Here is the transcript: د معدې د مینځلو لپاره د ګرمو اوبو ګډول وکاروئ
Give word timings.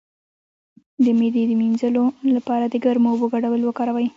د 1.03 1.05
معدې 1.19 1.43
د 1.47 1.51
مینځلو 1.61 2.05
لپاره 2.35 2.65
د 2.67 2.75
ګرمو 2.85 3.09
اوبو 3.13 3.25
ګډول 3.33 3.61
وکاروئ 3.65 4.07